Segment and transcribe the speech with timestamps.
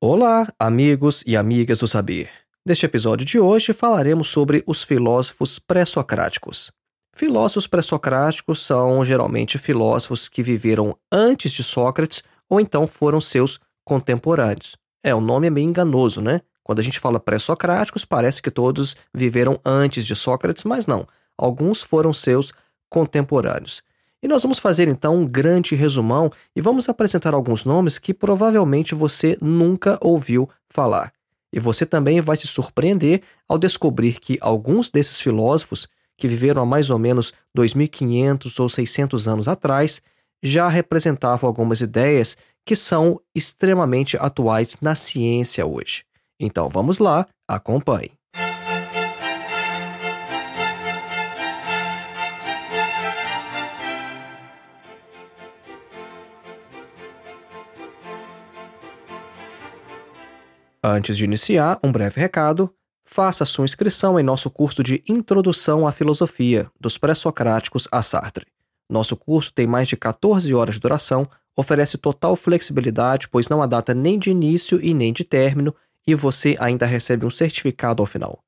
[0.00, 2.30] Olá, amigos e amigas do saber.
[2.64, 6.70] Neste episódio de hoje falaremos sobre os filósofos pré-socráticos.
[7.12, 14.76] Filósofos pré-socráticos são geralmente filósofos que viveram antes de Sócrates ou então foram seus contemporâneos.
[15.02, 16.42] É, o nome é meio enganoso, né?
[16.62, 21.08] Quando a gente fala pré-socráticos, parece que todos viveram antes de Sócrates, mas não.
[21.36, 22.52] Alguns foram seus
[22.88, 23.82] contemporâneos.
[24.22, 28.94] E nós vamos fazer então um grande resumão e vamos apresentar alguns nomes que provavelmente
[28.94, 31.12] você nunca ouviu falar.
[31.52, 36.66] E você também vai se surpreender ao descobrir que alguns desses filósofos, que viveram há
[36.66, 40.02] mais ou menos 2500 ou 600 anos atrás,
[40.42, 46.04] já representavam algumas ideias que são extremamente atuais na ciência hoje.
[46.40, 48.17] Então vamos lá, acompanhe.
[60.82, 62.72] Antes de iniciar, um breve recado.
[63.04, 68.46] Faça sua inscrição em nosso curso de Introdução à Filosofia, dos Pré-Socráticos a Sartre.
[68.88, 73.66] Nosso curso tem mais de 14 horas de duração, oferece total flexibilidade, pois não há
[73.66, 75.74] data nem de início e nem de término,
[76.06, 78.38] e você ainda recebe um certificado ao final.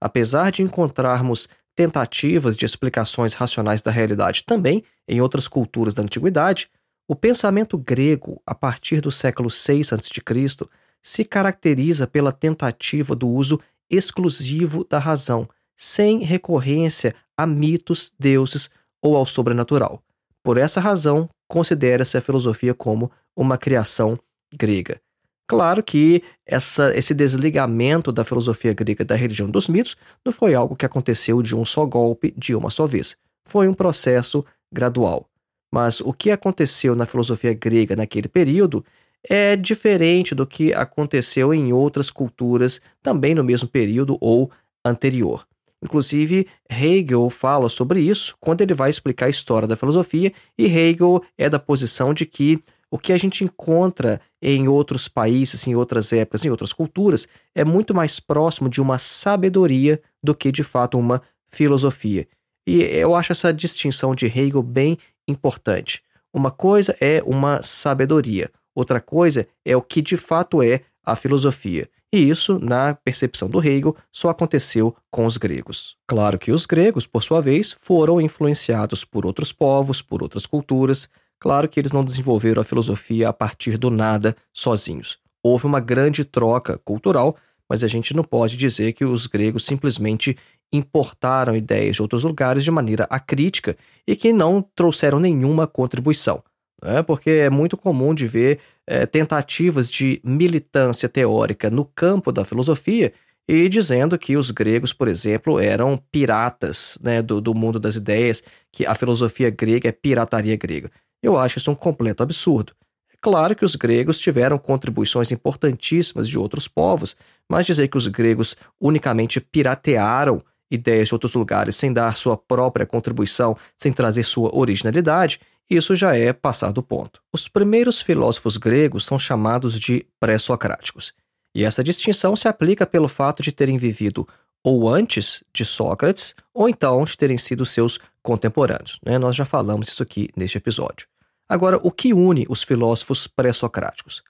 [0.00, 6.68] Apesar de encontrarmos tentativas de explicações racionais da realidade também em outras culturas da antiguidade,
[7.06, 10.68] o pensamento grego, a partir do século VI a.C.,
[11.00, 18.68] se caracteriza pela tentativa do uso exclusivo da razão, sem recorrência a mitos, deuses
[19.00, 20.02] ou ao sobrenatural.
[20.42, 24.18] Por essa razão, considera-se a filosofia como uma criação
[24.52, 25.00] grega.
[25.48, 30.76] Claro que essa, esse desligamento da filosofia grega da religião dos mitos não foi algo
[30.76, 33.16] que aconteceu de um só golpe, de uma só vez.
[33.46, 35.26] Foi um processo gradual.
[35.72, 38.84] Mas o que aconteceu na filosofia grega naquele período
[39.26, 44.50] é diferente do que aconteceu em outras culturas também no mesmo período ou
[44.84, 45.46] anterior.
[45.82, 51.22] Inclusive, Hegel fala sobre isso quando ele vai explicar a história da filosofia, e Hegel
[51.36, 56.12] é da posição de que o que a gente encontra em outros países, em outras
[56.12, 60.98] épocas, em outras culturas, é muito mais próximo de uma sabedoria do que de fato
[60.98, 62.26] uma filosofia.
[62.66, 66.02] E eu acho essa distinção de Hegel bem importante.
[66.32, 71.88] Uma coisa é uma sabedoria, outra coisa é o que de fato é a filosofia.
[72.12, 75.96] E isso, na percepção do Hegel, só aconteceu com os gregos.
[76.06, 81.08] Claro que os gregos, por sua vez, foram influenciados por outros povos, por outras culturas.
[81.40, 85.18] Claro que eles não desenvolveram a filosofia a partir do nada sozinhos.
[85.42, 87.36] Houve uma grande troca cultural,
[87.68, 90.36] mas a gente não pode dizer que os gregos simplesmente
[90.72, 93.76] importaram ideias de outros lugares de maneira acrítica
[94.06, 96.42] e que não trouxeram nenhuma contribuição.
[96.82, 97.02] Né?
[97.02, 103.12] Porque é muito comum de ver é, tentativas de militância teórica no campo da filosofia
[103.48, 108.42] e dizendo que os gregos, por exemplo, eram piratas né, do, do mundo das ideias,
[108.70, 110.90] que a filosofia grega é pirataria grega.
[111.22, 112.72] Eu acho isso um completo absurdo.
[113.12, 117.16] É claro que os gregos tiveram contribuições importantíssimas de outros povos,
[117.48, 122.86] mas dizer que os gregos unicamente piratearam ideias de outros lugares sem dar sua própria
[122.86, 127.20] contribuição, sem trazer sua originalidade, isso já é passar do ponto.
[127.32, 131.12] Os primeiros filósofos gregos são chamados de pré-socráticos.
[131.54, 134.26] E essa distinção se aplica pelo fato de terem vivido
[134.64, 138.98] ou antes de Sócrates, ou então de terem sido seus contemporâneos.
[139.04, 139.18] Né?
[139.18, 141.06] Nós já falamos isso aqui neste episódio.
[141.48, 144.22] Agora, o que une os filósofos pré-socráticos?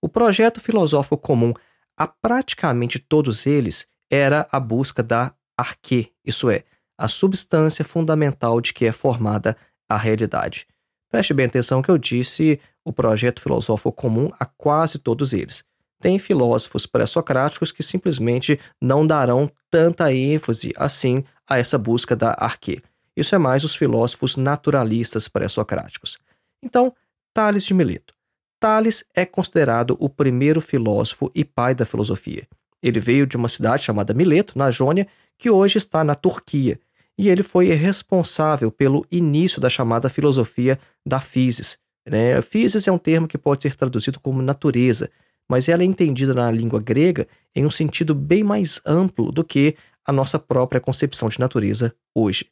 [0.00, 1.52] O projeto filosófico comum
[1.96, 6.64] a praticamente todos eles era a busca da arquê, isso é,
[6.96, 9.56] a substância fundamental de que é formada
[9.88, 10.66] a realidade.
[11.10, 15.62] Preste bem atenção que eu disse o projeto filosófico comum a quase todos eles.
[16.02, 22.80] Tem filósofos pré-socráticos que simplesmente não darão tanta ênfase assim a essa busca da arquê.
[23.16, 26.18] Isso é mais os filósofos naturalistas pré-socráticos.
[26.60, 26.92] Então,
[27.32, 28.14] Tales de Mileto.
[28.58, 32.48] Tales é considerado o primeiro filósofo e pai da filosofia.
[32.82, 35.06] Ele veio de uma cidade chamada Mileto, na Jônia,
[35.38, 36.80] que hoje está na Turquia,
[37.16, 41.78] e ele foi responsável pelo início da chamada filosofia da physis.
[42.04, 42.42] Né?
[42.42, 45.08] Physis é um termo que pode ser traduzido como natureza,
[45.50, 49.76] mas ela é entendida na língua grega em um sentido bem mais amplo do que
[50.04, 52.46] a nossa própria concepção de natureza hoje.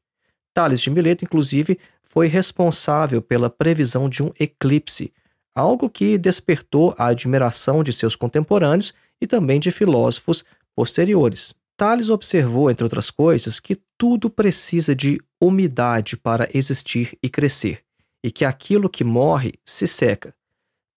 [0.52, 5.12] Tales de Mileto, inclusive, foi responsável pela previsão de um eclipse,
[5.54, 10.44] algo que despertou a admiração de seus contemporâneos e também de filósofos
[10.74, 11.54] posteriores.
[11.76, 17.82] Tales observou, entre outras coisas, que tudo precisa de umidade para existir e crescer,
[18.24, 20.34] e que aquilo que morre se seca.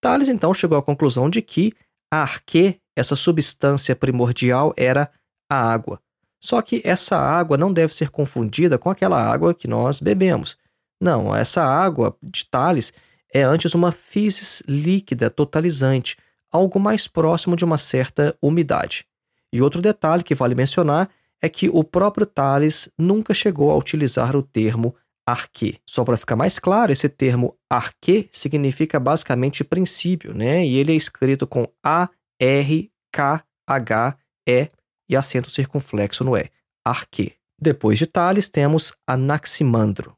[0.04, 1.72] Tales então chegou à conclusão de que
[2.12, 5.10] a arquê, essa substância primordial, era
[5.50, 5.98] a água.
[6.42, 10.58] Só que essa água não deve ser confundida com aquela água que nós bebemos.
[11.00, 12.92] Não, essa água de Tales
[13.34, 16.18] é antes uma physis líquida totalizante,
[16.52, 19.06] algo mais próximo de uma certa umidade.
[19.54, 21.10] E outro detalhe que vale mencionar
[21.42, 24.94] é que o próprio Tales nunca chegou a utilizar o termo
[25.26, 25.78] arquê.
[25.86, 30.66] Só para ficar mais claro, esse termo arquê significa basicamente princípio, né?
[30.66, 32.10] E ele é escrito com A,
[32.40, 34.18] R, K, H,
[34.48, 34.70] E
[35.10, 36.50] e acento circunflexo no E.
[36.86, 37.34] Arquê.
[37.60, 40.18] Depois de Tales, temos Anaximandro.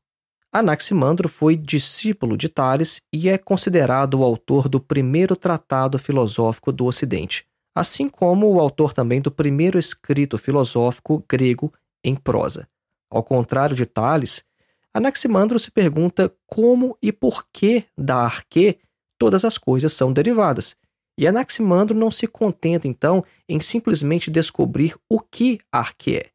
[0.51, 6.85] Anaximandro foi discípulo de Tales e é considerado o autor do primeiro tratado filosófico do
[6.85, 11.73] Ocidente, assim como o autor também do primeiro escrito filosófico grego
[12.03, 12.67] em prosa.
[13.11, 14.45] Ao contrário de Tales,
[14.95, 18.79] Anaximandro se pergunta como e por que da arquê
[19.19, 20.77] todas as coisas são derivadas.
[21.17, 26.29] E Anaximandro não se contenta, então, em simplesmente descobrir o que arquê é.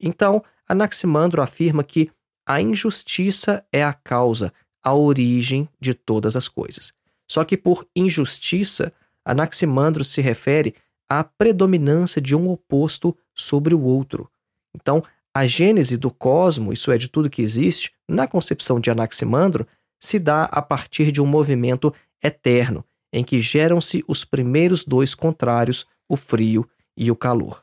[0.00, 2.10] Então, Anaximandro afirma que
[2.48, 4.50] a injustiça é a causa,
[4.82, 6.94] a origem de todas as coisas.
[7.30, 8.94] Só que por injustiça,
[9.26, 10.74] Anaximandro se refere
[11.06, 14.30] à predominância de um oposto sobre o outro.
[14.74, 15.02] Então,
[15.36, 19.66] a gênese do cosmo, isso é, de tudo que existe, na concepção de Anaximandro,
[20.00, 21.92] se dá a partir de um movimento
[22.24, 22.82] eterno,
[23.12, 27.62] em que geram-se os primeiros dois contrários, o frio e o calor.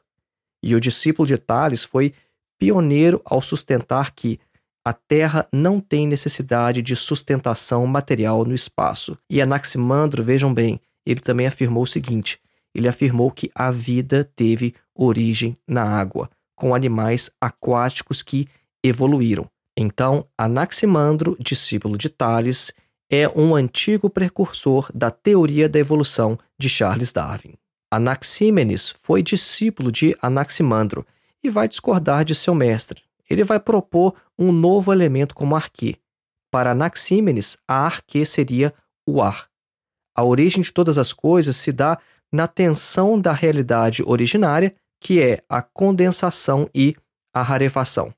[0.64, 2.14] E o discípulo de Tales foi
[2.60, 4.40] pioneiro ao sustentar que
[4.86, 9.18] a Terra não tem necessidade de sustentação material no espaço.
[9.28, 12.40] E Anaximandro, vejam bem, ele também afirmou o seguinte:
[12.72, 18.48] ele afirmou que a vida teve origem na água com animais aquáticos que
[18.84, 19.50] evoluíram.
[19.78, 22.72] Então, Anaximandro, discípulo de Tales,
[23.10, 27.54] é um antigo precursor da teoria da evolução de Charles Darwin.
[27.92, 31.06] Anaxímenes foi discípulo de Anaximandro
[31.44, 33.04] e vai discordar de seu mestre.
[33.30, 35.96] Ele vai propor um novo elemento como arquê.
[36.52, 38.74] Para Anaxímenes, a arquê seria
[39.08, 39.48] o ar.
[40.16, 41.98] A origem de todas as coisas se dá
[42.32, 46.96] na tensão da realidade originária que é a condensação e
[47.34, 48.14] a rarefação.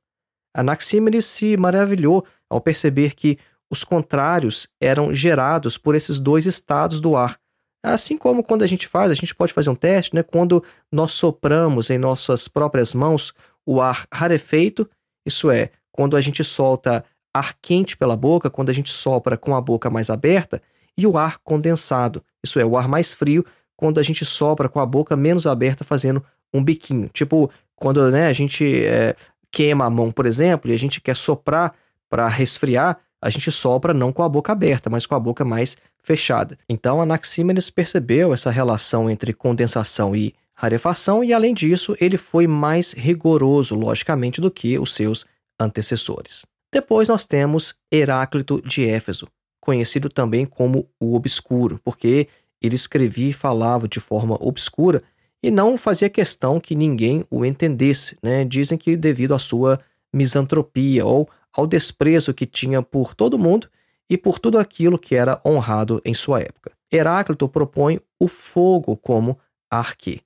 [0.55, 3.39] Anaxímenes se maravilhou ao perceber que
[3.71, 7.39] os contrários eram gerados por esses dois estados do ar.
[7.83, 10.21] Assim como quando a gente faz, a gente pode fazer um teste, né?
[10.21, 13.33] quando nós sopramos em nossas próprias mãos
[13.65, 14.87] o ar rarefeito,
[15.25, 19.55] isso é, quando a gente solta ar quente pela boca, quando a gente sopra com
[19.55, 20.61] a boca mais aberta,
[20.97, 23.43] e o ar condensado, isso é, o ar mais frio,
[23.75, 26.23] quando a gente sopra com a boca menos aberta, fazendo
[26.55, 27.09] um biquinho.
[27.13, 29.15] Tipo, quando né, a gente é,
[29.51, 31.73] queima a mão, por exemplo, e a gente quer soprar
[32.09, 35.77] para resfriar, a gente sopra não com a boca aberta, mas com a boca mais
[36.03, 36.57] fechada.
[36.69, 42.93] Então, Anaxímenes percebeu essa relação entre condensação e rarefação e, além disso, ele foi mais
[42.93, 45.25] rigoroso, logicamente, do que os seus
[45.59, 46.45] antecessores.
[46.71, 49.27] Depois nós temos Heráclito de Éfeso,
[49.59, 52.27] conhecido também como o Obscuro, porque
[52.61, 55.01] ele escrevia e falava de forma obscura
[55.43, 58.17] e não fazia questão que ninguém o entendesse.
[58.21, 58.43] Né?
[58.43, 59.79] Dizem que devido à sua
[60.13, 63.69] misantropia ou ao desprezo que tinha por todo mundo
[64.09, 66.71] e por tudo aquilo que era honrado em sua época.
[66.91, 69.37] Heráclito propõe o fogo como
[69.69, 70.21] arque.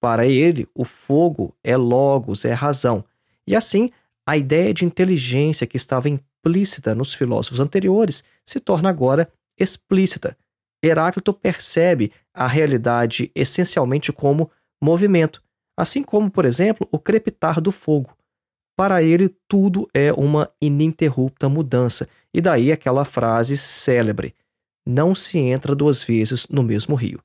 [0.00, 3.04] Para ele, o fogo é logos, é razão.
[3.46, 3.90] E assim,
[4.26, 10.36] a ideia de inteligência que estava implícita nos filósofos anteriores se torna agora explícita.
[10.82, 14.50] Heráclito percebe a realidade essencialmente como
[14.82, 15.42] movimento,
[15.76, 18.16] assim como, por exemplo, o crepitar do fogo.
[18.76, 24.34] Para ele, tudo é uma ininterrupta mudança, e daí aquela frase célebre:
[24.86, 27.22] não se entra duas vezes no mesmo rio.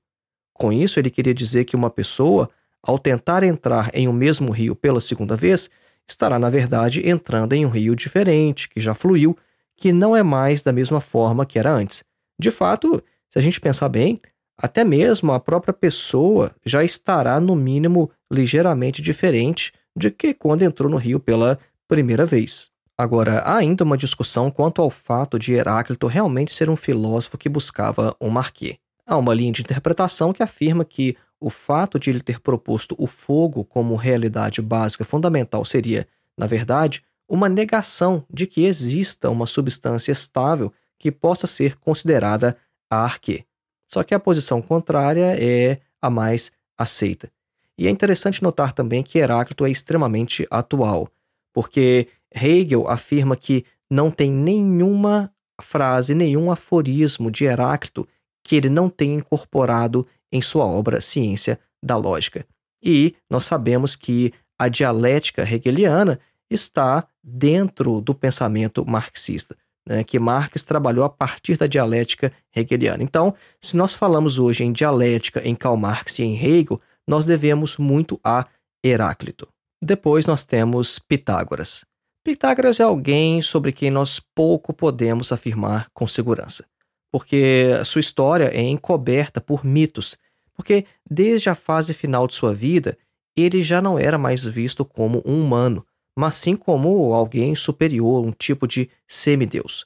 [0.53, 2.50] Com isso, ele queria dizer que uma pessoa
[2.85, 5.69] ao tentar entrar em um mesmo rio pela segunda vez,
[6.07, 9.35] estará, na verdade, entrando em um rio diferente, que já fluiu,
[9.75, 12.03] que não é mais da mesma forma que era antes.
[12.39, 13.03] De fato,
[13.36, 14.22] se a gente pensar bem,
[14.58, 20.89] até mesmo a própria pessoa já estará, no mínimo, ligeiramente diferente de que quando entrou
[20.89, 22.72] no rio pela primeira vez.
[22.98, 27.50] Agora, há ainda uma discussão quanto ao fato de Heráclito realmente ser um filósofo que
[27.50, 28.77] buscava um marquê.
[29.06, 33.06] Há uma linha de interpretação que afirma que o fato de ele ter proposto o
[33.06, 40.13] fogo como realidade básica fundamental seria, na verdade, uma negação de que exista uma substância
[40.13, 42.56] estável que possa ser considerada
[42.89, 43.46] a arquê.
[43.88, 47.32] Só que a posição contrária é a mais aceita.
[47.77, 51.10] E é interessante notar também que Heráclito é extremamente atual,
[51.54, 58.08] porque Hegel afirma que não tem nenhuma frase, nenhum aforismo de Heráclito
[58.44, 62.46] que ele não tenha incorporado em sua obra Ciência da Lógica.
[62.82, 70.63] E nós sabemos que a dialética hegeliana está dentro do pensamento marxista, né, que Marx
[70.63, 73.04] trabalhou a partir da dialética hegeliana.
[73.04, 77.77] Então, se nós falamos hoje em dialética em Karl Marx e em Hegel, nós devemos
[77.77, 78.46] muito a
[78.84, 79.48] Heráclito.
[79.82, 81.86] Depois nós temos Pitágoras.
[82.24, 86.65] Pitágoras é alguém sobre quem nós pouco podemos afirmar com segurança,
[87.12, 90.18] porque sua história é encoberta por mitos
[90.56, 92.98] porque desde a fase final de sua vida,
[93.36, 95.86] ele já não era mais visto como um humano,
[96.17, 99.86] mas sim como alguém superior, um tipo de semideus.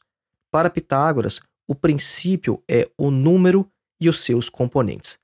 [0.51, 3.69] Para Pitágoras, o princípio é o número
[3.99, 5.19] e os seus componentes.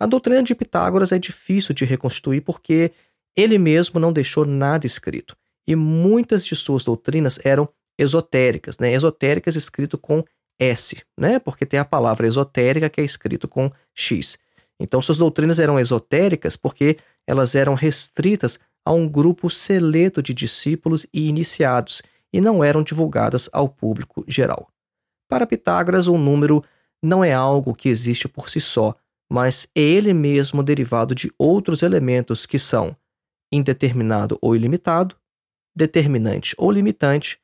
[0.00, 2.92] A doutrina de Pitágoras é difícil de reconstruir porque
[3.36, 5.36] ele mesmo não deixou nada escrito,
[5.66, 8.92] e muitas de suas doutrinas eram esotéricas, né?
[8.92, 10.24] esotéricas escrito com
[10.58, 11.38] S, né?
[11.38, 14.38] porque tem a palavra esotérica que é escrito com X.
[14.80, 16.96] Então, suas doutrinas eram esotéricas porque
[17.26, 22.00] elas eram restritas a um grupo seleto de discípulos e iniciados
[22.32, 24.66] e não eram divulgadas ao público geral.
[25.28, 26.64] Para Pitágoras, o um número
[27.04, 28.94] não é algo que existe por si só,
[29.30, 32.96] mas é ele mesmo derivado de outros elementos que são
[33.52, 35.14] indeterminado ou ilimitado,
[35.76, 37.38] determinante ou limitante,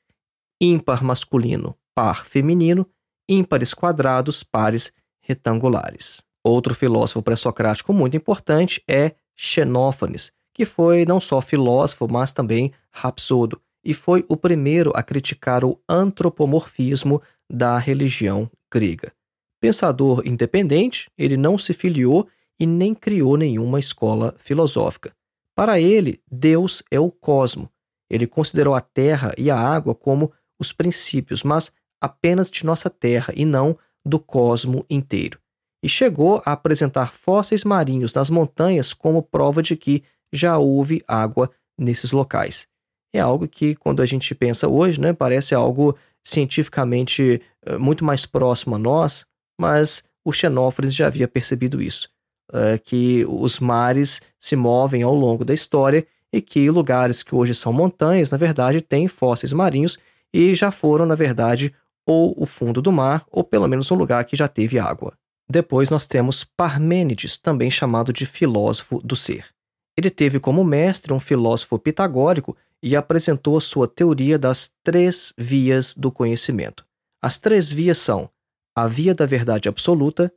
[0.59, 2.89] ímpar masculino, par feminino,
[3.29, 6.23] ímpares quadrados, pares retangulares.
[6.43, 13.61] Outro filósofo pré-socrático muito importante é Xenófanes, que foi não só filósofo, mas também rapsodo,
[13.85, 17.21] e foi o primeiro a criticar o antropomorfismo
[17.51, 19.13] da religião grega.
[19.61, 25.13] Pensador independente, ele não se filiou e nem criou nenhuma escola filosófica.
[25.55, 27.69] Para ele, Deus é o cosmo.
[28.09, 33.33] Ele considerou a terra e a água como os princípios, mas apenas de nossa terra
[33.37, 35.39] e não do cosmo inteiro
[35.85, 40.03] e chegou a apresentar fósseis marinhos nas montanhas como prova de que
[40.35, 42.67] já houve água nesses locais.
[43.13, 48.27] É algo que, quando a gente pensa hoje, né, parece algo cientificamente uh, muito mais
[48.27, 49.27] próximo a nós,
[49.61, 52.09] mas o Xenófores já havia percebido isso,
[52.51, 57.55] uh, que os mares se movem ao longo da história e que lugares que hoje
[57.55, 59.99] são montanhas, na verdade, têm fósseis marinhos
[60.33, 61.73] e já foram, na verdade,
[62.05, 65.15] ou o fundo do mar, ou pelo menos um lugar que já teve água.
[65.49, 69.54] Depois nós temos Parmênides, também chamado de filósofo do ser.
[69.97, 76.11] Ele teve como mestre um filósofo pitagórico e apresentou sua teoria das três vias do
[76.11, 76.85] conhecimento.
[77.23, 78.29] As três vias são
[78.77, 80.33] a via da verdade absoluta,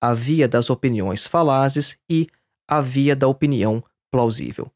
[0.00, 2.26] a via das opiniões falazes e
[2.66, 4.70] a via da opinião plausível.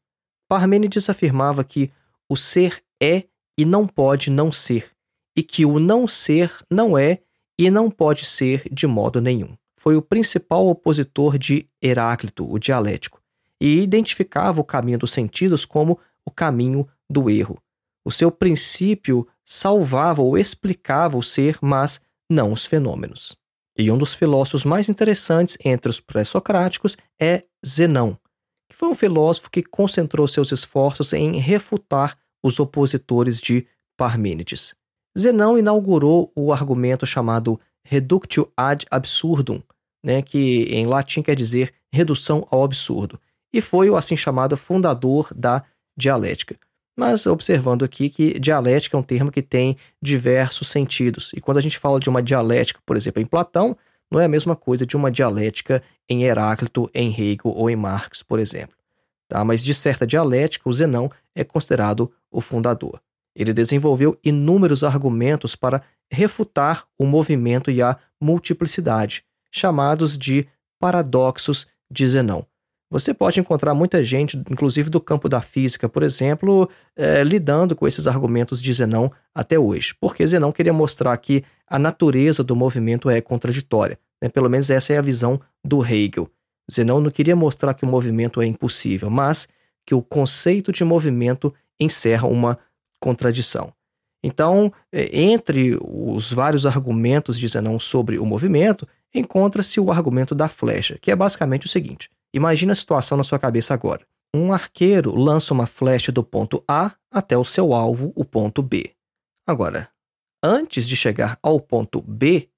[0.47, 1.91] Parmênides afirmava que
[2.29, 3.23] o ser é
[3.57, 4.91] e não pode não ser,
[5.35, 7.19] e que o não ser não é
[7.59, 9.57] e não pode ser de modo nenhum.
[9.75, 13.16] Foi o principal opositor de Heráclito, o dialético,
[13.59, 17.57] e identificava o caminho dos sentidos como o caminho do erro.
[18.05, 23.37] O seu princípio salvava ou explicava o ser, mas não os fenômenos.
[23.77, 28.17] E um dos filósofos mais interessantes entre os pré-socráticos é Zenão,
[28.69, 34.75] que foi um filósofo que concentrou seus esforços em refutar os opositores de Parmênides.
[35.17, 39.61] Zenão inaugurou o argumento chamado reductio ad absurdum,
[40.03, 43.19] né, que em latim quer dizer redução ao absurdo,
[43.53, 45.63] e foi o assim chamado fundador da
[45.97, 46.57] dialética.
[46.97, 51.31] Mas observando aqui que dialética é um termo que tem diversos sentidos.
[51.35, 53.77] E quando a gente fala de uma dialética, por exemplo, em Platão,
[54.09, 58.23] não é a mesma coisa de uma dialética em Heráclito, em Hegel ou em Marx,
[58.23, 58.75] por exemplo.
[59.27, 59.43] Tá?
[59.43, 62.99] Mas de certa dialética, o Zenão é considerado o fundador.
[63.35, 70.47] Ele desenvolveu inúmeros argumentos para refutar o movimento e a multiplicidade, chamados de
[70.79, 72.45] paradoxos de Zenão.
[72.89, 77.85] Você pode encontrar muita gente, inclusive do campo da física, por exemplo, é, lidando com
[77.85, 83.09] esses argumentos de Zenão até hoje, porque Zenão queria mostrar que a natureza do movimento
[83.09, 83.99] é contraditória.
[84.21, 84.29] Né?
[84.29, 86.29] Pelo menos essa é a visão do Hegel.
[86.71, 89.49] Zenão não queria mostrar que o movimento é impossível, mas
[89.85, 92.57] que o conceito de movimento encerra uma
[93.01, 93.73] contradição.
[94.23, 100.49] Então, é, entre os vários argumentos de Zenão sobre o movimento, encontra-se o argumento da
[100.49, 104.05] flecha, que é basicamente o seguinte: imagine a situação na sua cabeça agora.
[104.35, 108.93] Um arqueiro lança uma flecha do ponto A até o seu alvo, o ponto B.
[109.47, 109.89] Agora,
[110.43, 112.49] antes de chegar ao ponto B,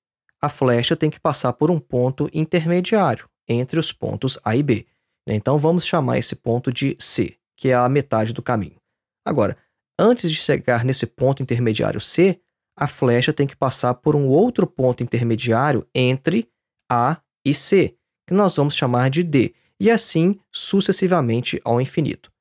[0.41, 4.87] a flecha tem que passar por um ponto intermediário entre os pontos A e B.
[5.27, 8.77] Então vamos chamar esse ponto de C, que é a metade do caminho.
[9.25, 9.57] Agora,
[9.97, 12.39] antes de chegar nesse ponto intermediário C,
[12.75, 16.49] a flecha tem que passar por um outro ponto intermediário entre
[16.89, 17.95] A e C,
[18.25, 22.31] que nós vamos chamar de D, e assim sucessivamente ao infinito.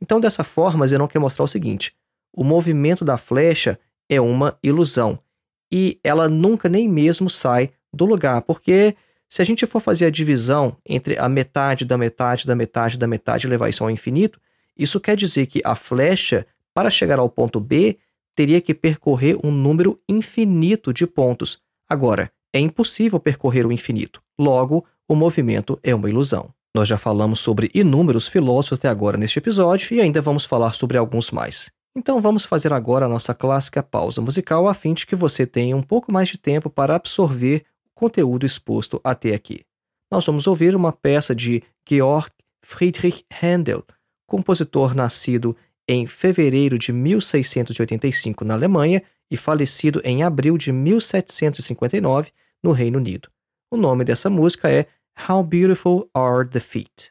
[0.00, 1.94] Então, dessa forma, Zenon quer mostrar o seguinte:
[2.32, 3.78] o movimento da flecha
[4.08, 5.18] é uma ilusão
[5.72, 8.94] e ela nunca nem mesmo sai do lugar, porque
[9.28, 13.06] se a gente for fazer a divisão entre a metade da metade da metade da
[13.06, 14.40] metade e levar isso ao infinito,
[14.76, 17.98] isso quer dizer que a flecha, para chegar ao ponto B,
[18.34, 21.60] teria que percorrer um número infinito de pontos.
[21.88, 24.22] Agora, é impossível percorrer o infinito.
[24.38, 26.52] Logo, o movimento é uma ilusão.
[26.74, 30.98] Nós já falamos sobre inúmeros filósofos até agora neste episódio e ainda vamos falar sobre
[30.98, 31.70] alguns mais.
[31.96, 35.76] Então vamos fazer agora a nossa clássica pausa musical a fim de que você tenha
[35.76, 39.60] um pouco mais de tempo para absorver o conteúdo exposto até aqui.
[40.10, 42.28] Nós vamos ouvir uma peça de Georg
[42.60, 43.84] Friedrich Händel,
[44.26, 45.56] compositor nascido
[45.86, 53.28] em fevereiro de 1685 na Alemanha e falecido em abril de 1759 no Reino Unido.
[53.70, 57.10] O nome dessa música é How Beautiful Are the Feet.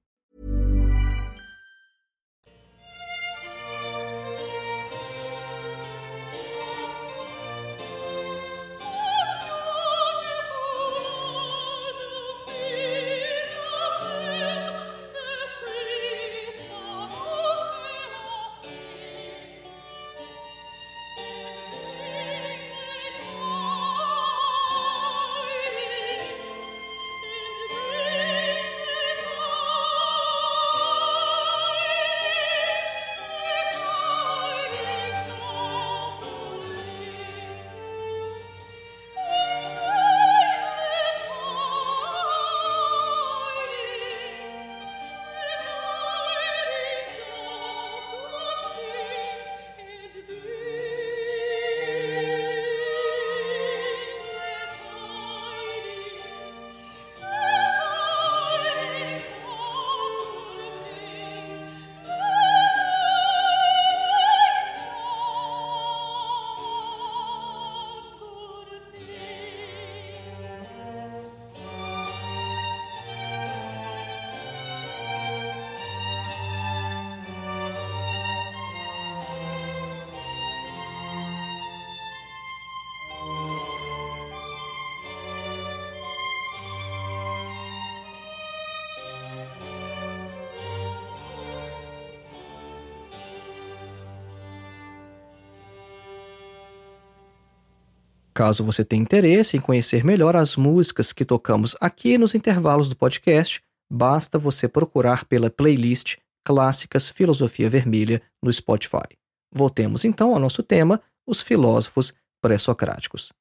[98.33, 102.95] Caso você tenha interesse em conhecer melhor as músicas que tocamos aqui nos intervalos do
[102.95, 109.17] podcast, basta você procurar pela playlist Clássicas Filosofia Vermelha no Spotify.
[109.53, 113.33] Voltemos então ao nosso tema, os filósofos pré-socráticos.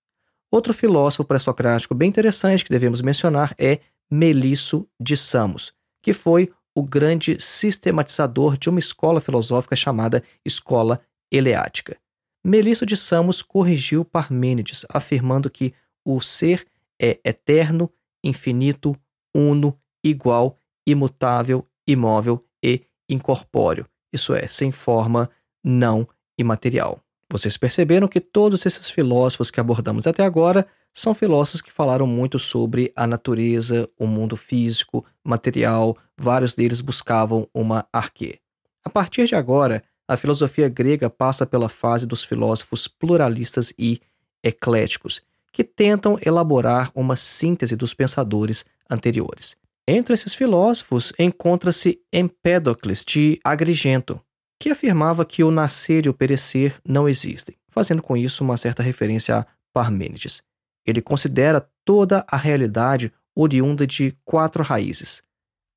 [0.50, 3.78] Outro filósofo pré-socrático bem interessante que devemos mencionar é
[4.10, 5.72] Melisso de Samos,
[6.02, 11.00] que foi o grande sistematizador de uma escola filosófica chamada Escola
[11.30, 11.96] Eleática.
[12.44, 15.74] Melisso de Samos corrigiu Parmênides, afirmando que
[16.04, 16.66] o ser
[17.00, 17.90] é eterno,
[18.24, 18.96] infinito,
[19.34, 25.30] uno, igual, imutável, imóvel e incorpóreo, isso é, sem forma,
[25.62, 27.00] não imaterial.
[27.30, 32.38] Vocês perceberam que todos esses filósofos que abordamos até agora são filósofos que falaram muito
[32.38, 38.40] sobre a natureza, o mundo físico, material, vários deles buscavam uma arquê.
[38.84, 44.00] A partir de agora, a filosofia grega passa pela fase dos filósofos pluralistas e
[44.42, 49.56] ecléticos, que tentam elaborar uma síntese dos pensadores anteriores.
[49.86, 54.20] Entre esses filósofos encontra-se Empédocles de Agrigento,
[54.58, 58.82] que afirmava que o nascer e o perecer não existem, fazendo com isso uma certa
[58.82, 60.42] referência a Parmênides.
[60.84, 65.22] Ele considera toda a realidade oriunda de quatro raízes: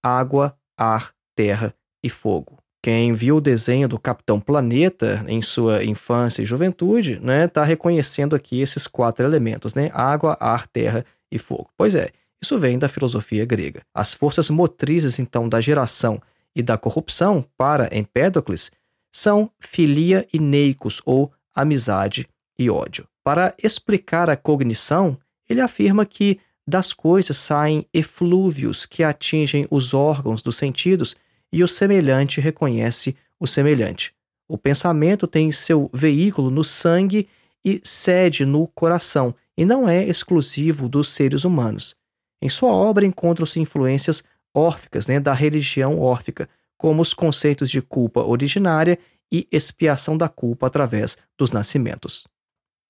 [0.03, 1.71] água, ar, terra
[2.03, 2.62] e fogo.
[2.83, 8.35] Quem viu o desenho do Capitão Planeta em sua infância e juventude, né, está reconhecendo
[8.35, 9.89] aqui esses quatro elementos, né?
[9.93, 11.69] Água, ar, terra e fogo.
[11.77, 12.09] Pois é,
[12.41, 13.83] isso vem da filosofia grega.
[13.95, 16.21] As forças motrizes, então, da geração
[16.53, 18.69] e da corrupção para Empédocles
[19.13, 22.27] são filia e neicos, ou amizade
[22.59, 23.07] e ódio.
[23.23, 25.17] Para explicar a cognição,
[25.49, 31.15] ele afirma que das coisas saem eflúvios que atingem os órgãos dos sentidos
[31.53, 34.11] e o semelhante reconhece o semelhante.
[34.49, 37.29] O pensamento tem seu veículo no sangue
[37.63, 41.95] e sede no coração, e não é exclusivo dos seres humanos.
[42.41, 48.21] Em sua obra encontram-se influências órficas né, da religião órfica, como os conceitos de culpa
[48.21, 48.97] originária
[49.31, 52.27] e expiação da culpa através dos nascimentos.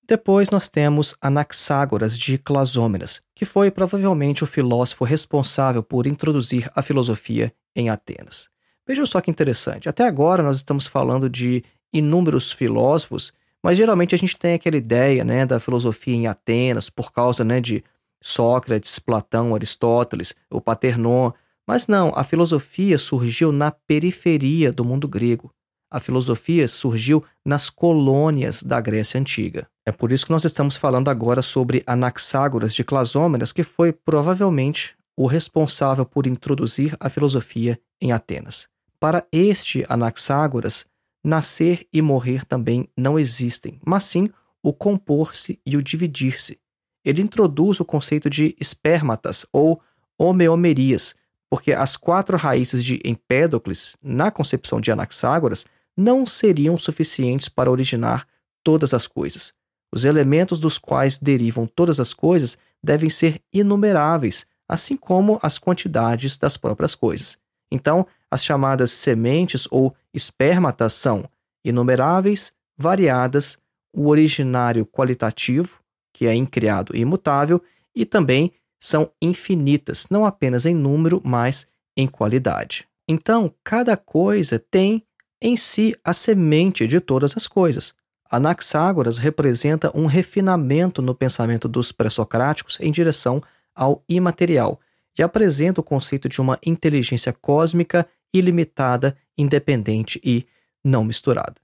[0.06, 6.82] Depois nós temos Anaxágoras de Clasômenas, que foi provavelmente o filósofo responsável por introduzir a
[6.82, 8.53] filosofia em Atenas.
[8.86, 9.88] Vejam só que interessante.
[9.88, 15.24] Até agora nós estamos falando de inúmeros filósofos, mas geralmente a gente tem aquela ideia
[15.24, 17.82] né, da filosofia em Atenas por causa né, de
[18.22, 21.32] Sócrates, Platão, Aristóteles, o Paternon.
[21.66, 25.50] Mas não, a filosofia surgiu na periferia do mundo grego.
[25.90, 29.66] A filosofia surgiu nas colônias da Grécia Antiga.
[29.86, 34.96] É por isso que nós estamos falando agora sobre Anaxágoras de Clasômenas, que foi provavelmente
[35.16, 38.68] o responsável por introduzir a filosofia em Atenas.
[39.04, 40.86] Para este Anaxágoras,
[41.22, 44.30] nascer e morrer também não existem, mas sim
[44.62, 46.58] o compor-se e o dividir-se.
[47.04, 49.78] Ele introduz o conceito de espermatas ou
[50.18, 51.14] homeomerias,
[51.50, 58.26] porque as quatro raízes de Empédocles, na concepção de Anaxágoras, não seriam suficientes para originar
[58.62, 59.52] todas as coisas.
[59.92, 66.38] Os elementos dos quais derivam todas as coisas devem ser inumeráveis, assim como as quantidades
[66.38, 67.36] das próprias coisas.
[67.70, 71.24] Então, as chamadas sementes ou espermatas são
[71.64, 73.58] inumeráveis, variadas,
[73.92, 75.78] o originário qualitativo,
[76.12, 77.62] que é incriado e imutável,
[77.94, 82.86] e também são infinitas, não apenas em número, mas em qualidade.
[83.08, 85.02] Então, cada coisa tem
[85.40, 87.94] em si a semente de todas as coisas.
[88.30, 93.42] Anaxágoras representa um refinamento no pensamento dos pré-socráticos em direção
[93.74, 94.80] ao imaterial
[95.18, 100.46] e apresenta o conceito de uma inteligência cósmica ilimitada, independente e
[100.84, 101.54] não misturada.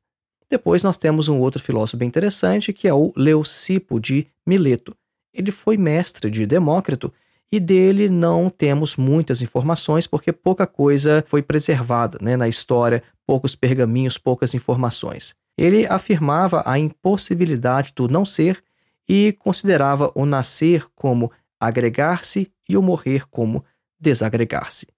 [0.48, 4.96] Depois nós temos um outro filósofo bem interessante, que é o Leucipo de Mileto.
[5.32, 7.12] Ele foi mestre de Demócrito
[7.52, 13.54] e dele não temos muitas informações porque pouca coisa foi preservada né, na história, poucos
[13.54, 15.34] pergaminhos, poucas informações.
[15.56, 18.62] Ele afirmava a impossibilidade do não ser
[19.08, 23.64] e considerava o nascer como agregar-se e o morrer como
[24.00, 24.88] desagregar-se.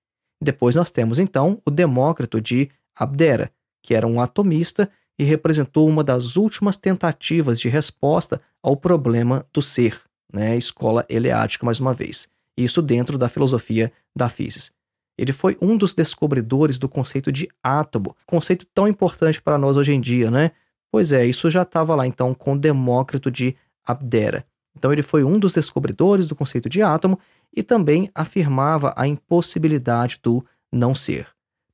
[0.41, 3.51] Depois nós temos então o Demócrito de Abdera,
[3.83, 9.61] que era um atomista e representou uma das últimas tentativas de resposta ao problema do
[9.61, 10.01] ser,
[10.33, 10.57] né?
[10.57, 12.29] escola eleática mais uma vez.
[12.57, 14.75] Isso dentro da filosofia da física.
[15.19, 19.93] Ele foi um dos descobridores do conceito de átomo, conceito tão importante para nós hoje
[19.93, 20.53] em dia, né?
[20.91, 24.45] Pois é, isso já estava lá então com Demócrito de Abdera.
[24.77, 27.19] Então ele foi um dos descobridores do conceito de átomo
[27.55, 31.29] e também afirmava a impossibilidade do não ser.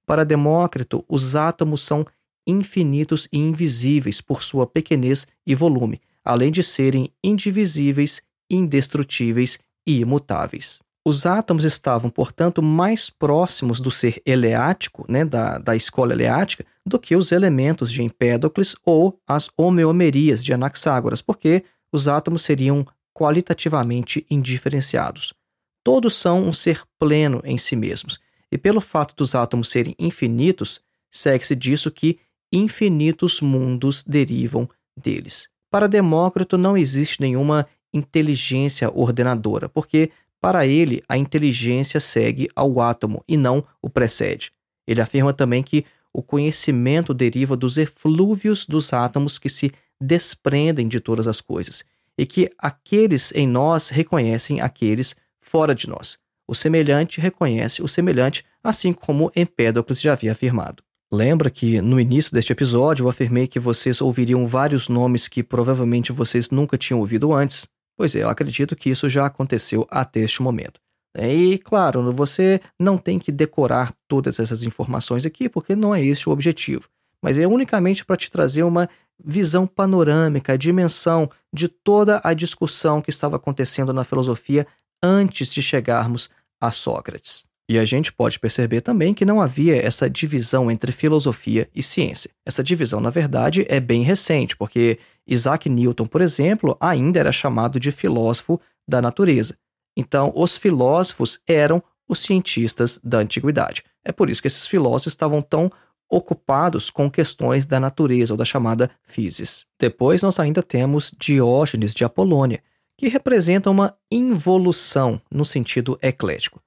[0.05, 2.07] Para Demócrito, os átomos são
[2.47, 10.81] infinitos e invisíveis por sua pequenez e volume, além de serem indivisíveis, indestrutíveis e imutáveis.
[11.05, 16.99] Os átomos estavam, portanto, mais próximos do ser eleático, né, da, da escola eleática, do
[16.99, 24.25] que os elementos de Empédocles ou as homeomerias de Anaxágoras, porque os átomos seriam qualitativamente
[24.31, 25.35] indiferenciados.
[25.83, 28.21] Todos são um ser pleno em si mesmos,
[28.51, 32.19] e pelo fato dos átomos serem infinitos, segue-se disso que
[32.53, 35.49] infinitos mundos derivam deles.
[35.71, 43.23] Para Demócrito não existe nenhuma inteligência ordenadora, porque para ele a inteligência segue ao átomo
[43.29, 44.53] e não o precede.
[44.87, 51.01] Ele afirma também que o conhecimento deriva dos eflúvios dos átomos que se desprendem de
[51.01, 51.85] todas as coisas,
[52.17, 56.19] e que aqueles em nós reconhecem aqueles fora de nós.
[56.47, 60.83] O semelhante reconhece o semelhante, assim como Empédocles já havia afirmado.
[61.11, 66.13] Lembra que no início deste episódio eu afirmei que vocês ouviriam vários nomes que provavelmente
[66.13, 67.67] vocês nunca tinham ouvido antes?
[67.97, 70.81] Pois é, eu acredito que isso já aconteceu até este momento.
[71.17, 76.05] É, e, claro, você não tem que decorar todas essas informações aqui, porque não é
[76.05, 76.89] esse o objetivo.
[77.23, 78.89] Mas é unicamente para te trazer uma
[79.23, 84.67] visão panorâmica, a dimensão de toda a discussão que estava acontecendo na filosofia
[85.03, 87.49] antes de chegarmos a Sócrates.
[87.71, 92.31] E a gente pode perceber também que não havia essa divisão entre filosofia e ciência.
[92.47, 97.79] Essa divisão, na verdade, é bem recente, porque Isaac Newton, por exemplo, ainda era chamado
[97.79, 99.55] de filósofo da natureza.
[99.95, 103.85] Então, os filósofos eram os cientistas da antiguidade.
[104.03, 105.71] É por isso que esses filósofos estavam tão
[106.11, 109.67] ocupados com questões da natureza ou da chamada physis.
[109.79, 112.63] Depois nós ainda temos Diógenes de Apolônia,
[112.97, 116.61] que representa uma involução no sentido eclético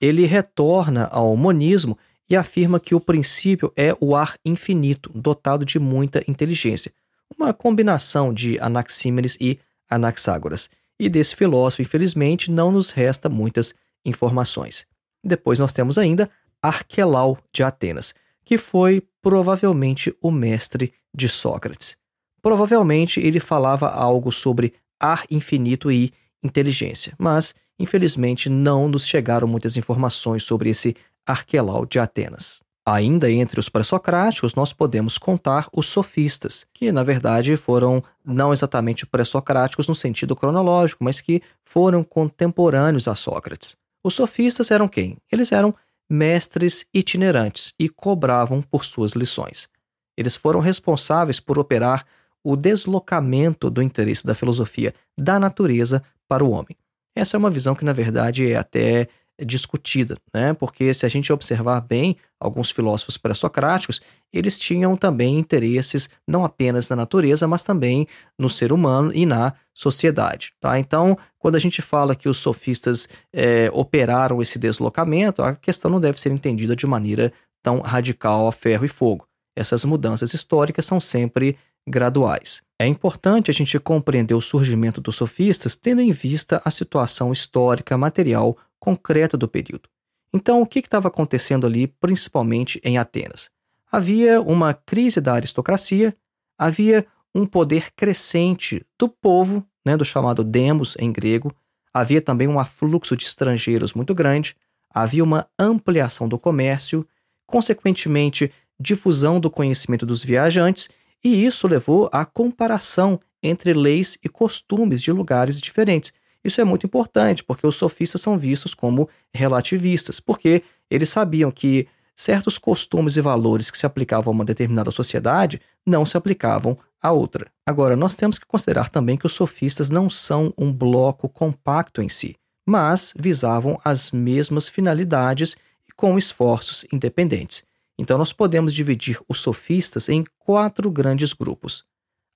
[0.00, 5.78] ele retorna ao monismo e afirma que o princípio é o ar infinito, dotado de
[5.78, 6.92] muita inteligência,
[7.36, 9.58] uma combinação de Anaxímenes e
[9.88, 10.68] Anaxágoras.
[11.00, 14.86] E desse filósofo, infelizmente, não nos resta muitas informações.
[15.24, 16.30] Depois nós temos ainda
[16.62, 18.14] Arquelau de Atenas,
[18.48, 21.98] que foi provavelmente o mestre de Sócrates.
[22.40, 29.76] Provavelmente ele falava algo sobre ar infinito e inteligência, mas infelizmente não nos chegaram muitas
[29.76, 32.62] informações sobre esse Arquelau de Atenas.
[32.86, 39.04] Ainda entre os pré-socráticos, nós podemos contar os sofistas, que na verdade foram não exatamente
[39.04, 43.76] pré-socráticos no sentido cronológico, mas que foram contemporâneos a Sócrates.
[44.02, 45.18] Os sofistas eram quem?
[45.30, 45.74] Eles eram
[46.08, 49.68] mestres itinerantes e cobravam por suas lições.
[50.16, 52.04] Eles foram responsáveis por operar
[52.42, 56.76] o deslocamento do interesse da filosofia da natureza para o homem.
[57.14, 59.08] Essa é uma visão que, na verdade, é até
[59.44, 60.52] discutida, né?
[60.52, 64.00] Porque se a gente observar bem, alguns filósofos pré-socráticos,
[64.32, 68.06] eles tinham também interesses não apenas na natureza, mas também
[68.38, 70.78] no ser humano e na sociedade, tá?
[70.78, 76.00] Então, quando a gente fala que os sofistas é, operaram esse deslocamento, a questão não
[76.00, 79.26] deve ser entendida de maneira tão radical a ferro e fogo.
[79.56, 81.56] Essas mudanças históricas são sempre
[81.88, 82.62] graduais.
[82.80, 87.96] É importante a gente compreender o surgimento dos sofistas tendo em vista a situação histórica
[87.96, 89.88] material concreta do período.
[90.32, 93.50] Então, o que estava acontecendo ali, principalmente em Atenas?
[93.90, 96.14] Havia uma crise da aristocracia,
[96.58, 101.54] havia um poder crescente do povo, né, do chamado demos em grego,
[101.92, 104.54] havia também um afluxo de estrangeiros muito grande,
[104.90, 107.06] havia uma ampliação do comércio,
[107.46, 110.90] consequentemente, difusão do conhecimento dos viajantes,
[111.24, 116.12] e isso levou à comparação entre leis e costumes de lugares diferentes.
[116.44, 121.88] Isso é muito importante, porque os sofistas são vistos como relativistas, porque eles sabiam que
[122.14, 127.12] certos costumes e valores que se aplicavam a uma determinada sociedade não se aplicavam a
[127.12, 127.50] outra.
[127.64, 132.08] Agora, nós temos que considerar também que os sofistas não são um bloco compacto em
[132.08, 132.34] si,
[132.66, 135.56] mas visavam as mesmas finalidades
[135.88, 137.62] e com esforços independentes.
[137.96, 141.84] Então, nós podemos dividir os sofistas em quatro grandes grupos.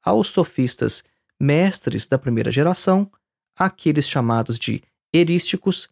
[0.05, 1.03] Há os sofistas
[1.41, 3.11] mestres da primeira geração,
[3.57, 5.89] aqueles chamados de erísticos,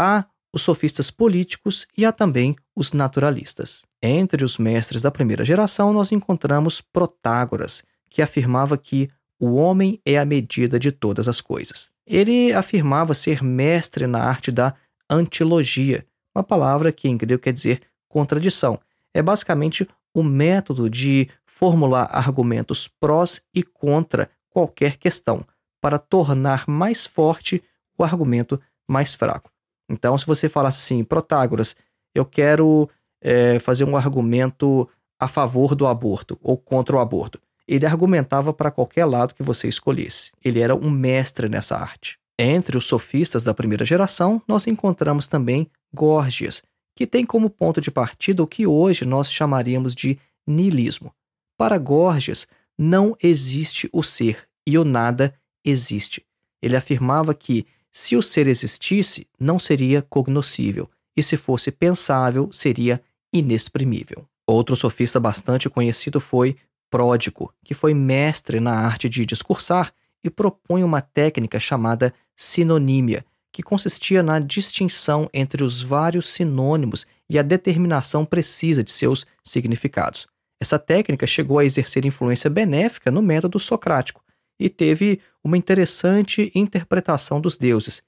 [0.00, 3.82] há os sofistas políticos e há também os naturalistas.
[4.02, 9.08] Entre os mestres da primeira geração, nós encontramos Protágoras, que afirmava que
[9.40, 11.90] o homem é a medida de todas as coisas.
[12.06, 14.74] Ele afirmava ser mestre na arte da
[15.08, 18.78] antilogia, uma palavra que em grego quer dizer contradição.
[19.14, 25.44] É basicamente o método de formular argumentos prós e contra qualquer questão,
[25.82, 27.62] para tornar mais forte
[27.98, 29.50] o argumento mais fraco.
[29.90, 31.76] Então, se você falasse assim, Protágoras,
[32.14, 32.88] eu quero
[33.20, 34.88] é, fazer um argumento
[35.20, 37.40] a favor do aborto ou contra o aborto.
[37.66, 40.32] Ele argumentava para qualquer lado que você escolhesse.
[40.42, 42.18] Ele era um mestre nessa arte.
[42.38, 46.62] Entre os sofistas da primeira geração, nós encontramos também Górgias,
[46.96, 51.14] que tem como ponto de partida o que hoje nós chamaríamos de niilismo.
[51.56, 52.46] Para Górgias,
[52.78, 56.24] não existe o ser e o nada existe.
[56.60, 63.02] Ele afirmava que se o ser existisse, não seria cognoscível, e se fosse pensável, seria
[63.32, 64.26] inexprimível.
[64.46, 66.56] Outro sofista bastante conhecido foi
[66.90, 73.62] Pródico, que foi mestre na arte de discursar e propõe uma técnica chamada sinonímia, que
[73.62, 80.26] consistia na distinção entre os vários sinônimos e a determinação precisa de seus significados.
[80.60, 84.21] Essa técnica chegou a exercer influência benéfica no método socrático,
[84.62, 88.02] e teve uma interessante interpretação dos deuses.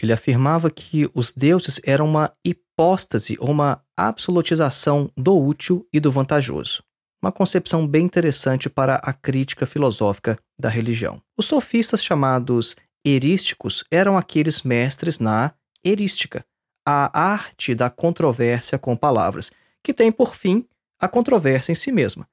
[0.00, 6.12] Ele afirmava que os deuses eram uma hipóstase ou uma absolutização do útil e do
[6.12, 6.82] vantajoso.
[7.22, 11.22] Uma concepção bem interessante para a crítica filosófica da religião.
[11.34, 16.44] Os sofistas chamados erísticos eram aqueles mestres na erística,
[16.86, 19.50] a arte da controvérsia com palavras,
[19.82, 20.66] que tem por fim
[21.00, 22.28] a controvérsia em si mesma.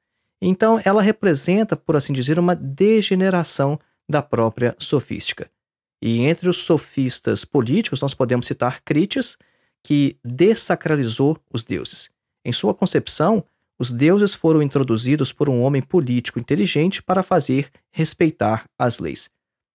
[0.45, 3.79] Então, ela representa, por assim dizer, uma degeneração
[4.09, 5.49] da própria sofística.
[6.01, 9.37] E entre os sofistas políticos, nós podemos citar Critias,
[9.81, 12.11] que desacralizou os deuses.
[12.43, 13.45] Em sua concepção,
[13.79, 19.29] os deuses foram introduzidos por um homem político inteligente para fazer respeitar as leis.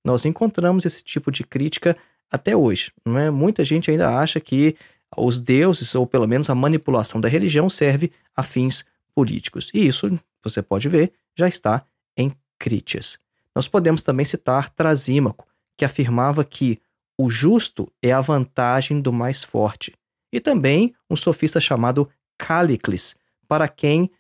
[0.05, 1.97] Nós encontramos esse tipo de crítica
[2.31, 2.93] até hoje.
[3.07, 3.31] Não é?
[3.31, 4.77] Muita gente ainda acha que
[5.17, 9.71] os deuses, ou pelo menos a manipulação da religião, serve a fins políticos.
[9.73, 11.85] E isso você pode ver, já está
[12.17, 13.19] em Critias.
[13.55, 15.47] Nós podemos também citar Trasímaco,
[15.77, 16.81] que afirmava que
[17.19, 19.93] o justo é a vantagem do mais forte,
[20.33, 24.11] e também um sofista chamado Calicles, para quem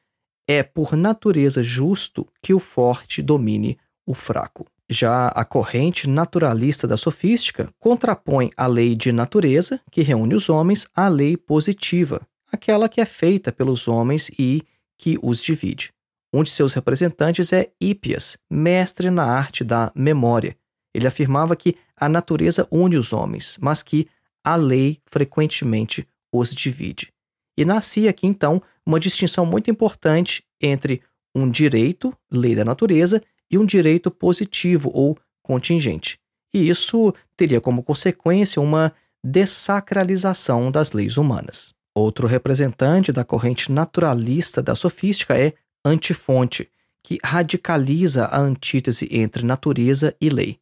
[0.48, 4.66] é por natureza justo que o forte domine o fraco.
[4.90, 10.86] Já a corrente naturalista da sofística contrapõe a lei de natureza, que reúne os homens,
[10.96, 14.62] à lei positiva, aquela que é feita pelos homens e
[14.96, 15.92] que os divide.
[16.32, 20.56] Um de seus representantes é Hípias, mestre na arte da memória.
[20.94, 24.08] Ele afirmava que a natureza une os homens, mas que
[24.44, 27.12] a lei frequentemente os divide.
[27.56, 31.02] E nascia aqui então uma distinção muito importante entre
[31.34, 36.18] um direito, lei da natureza, e um direito positivo ou contingente.
[36.52, 38.92] E isso teria como consequência uma
[39.24, 41.74] dessacralização das leis humanas.
[41.94, 45.54] Outro representante da corrente naturalista da sofística é
[45.88, 46.68] antifonte,
[47.02, 50.58] que radicaliza a antítese entre natureza e lei.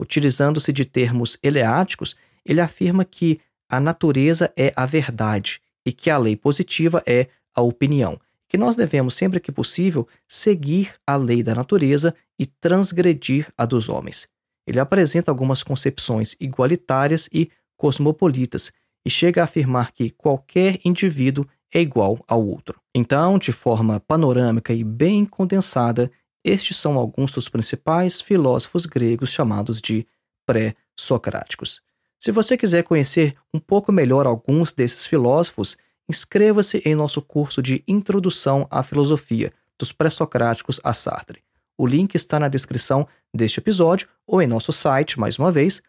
[0.00, 6.16] Utilizando-se de termos eleáticos, ele afirma que a natureza é a verdade e que a
[6.16, 8.18] lei positiva é a opinião,
[8.48, 13.88] que nós devemos, sempre que possível, seguir a lei da natureza e transgredir a dos
[13.88, 14.28] homens.
[14.66, 18.72] Ele apresenta algumas concepções igualitárias e cosmopolitas
[19.04, 22.80] e chega a afirmar que qualquer indivíduo é igual ao outro.
[22.94, 26.10] Então, de forma panorâmica e bem condensada,
[26.44, 30.06] estes são alguns dos principais filósofos gregos chamados de
[30.46, 31.82] pré-socráticos.
[32.18, 35.76] Se você quiser conhecer um pouco melhor alguns desses filósofos,
[36.08, 41.42] inscreva-se em nosso curso de Introdução à Filosofia, dos pré-socráticos a Sartre.
[41.76, 45.80] O link está na descrição deste episódio ou em nosso site, mais uma vez,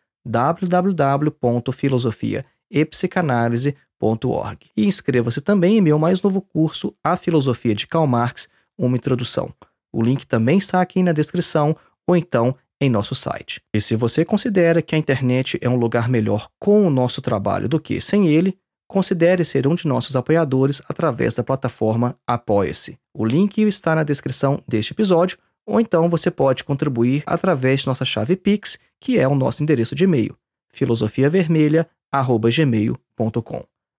[4.75, 8.47] E inscreva-se também em meu mais novo curso, A Filosofia de Karl Marx,
[8.77, 9.53] uma introdução.
[9.91, 11.75] O link também está aqui na descrição
[12.07, 13.61] ou então em nosso site.
[13.73, 17.67] E se você considera que a internet é um lugar melhor com o nosso trabalho
[17.67, 22.97] do que sem ele, considere ser um de nossos apoiadores através da plataforma Apoia-se.
[23.13, 28.05] O link está na descrição deste episódio, ou então você pode contribuir através de nossa
[28.05, 30.35] chave Pix, que é o nosso endereço de e-mail,
[30.69, 33.68] filosofiavermelha@gmail.com.